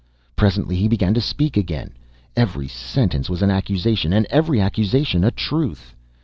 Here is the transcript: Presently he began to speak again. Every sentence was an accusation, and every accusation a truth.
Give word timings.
Presently 0.35 0.77
he 0.77 0.87
began 0.87 1.13
to 1.13 1.21
speak 1.21 1.55
again. 1.55 1.93
Every 2.35 2.67
sentence 2.67 3.29
was 3.29 3.43
an 3.43 3.51
accusation, 3.51 4.13
and 4.13 4.25
every 4.31 4.59
accusation 4.59 5.23
a 5.23 5.29
truth. 5.29 5.93